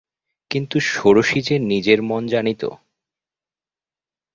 কিন্তু, 0.51 0.77
ষোড়শী 0.79 1.39
যে 1.41 1.55
নিজের 1.59 1.99
মন 2.01 2.23
জানিত। 2.27 2.61